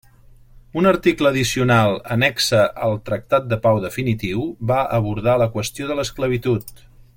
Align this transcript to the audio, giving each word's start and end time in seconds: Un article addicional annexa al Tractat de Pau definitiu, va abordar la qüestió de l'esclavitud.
Un 0.79 0.87
article 0.91 1.27
addicional 1.29 1.93
annexa 2.15 2.63
al 2.87 2.97
Tractat 3.11 3.47
de 3.53 3.61
Pau 3.67 3.83
definitiu, 3.85 4.49
va 4.73 4.81
abordar 4.99 5.37
la 5.45 5.51
qüestió 5.59 5.93
de 5.93 6.01
l'esclavitud. 6.01 6.75